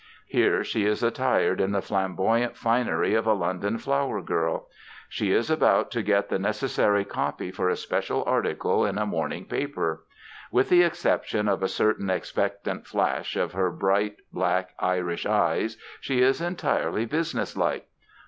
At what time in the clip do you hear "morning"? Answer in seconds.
9.05-9.45